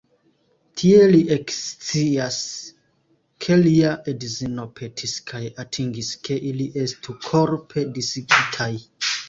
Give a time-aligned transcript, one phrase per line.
[0.81, 2.37] Tie li ekscias
[3.45, 8.75] ke lia edzino petis kaj atingis ke ili estu "korpe disigitaj".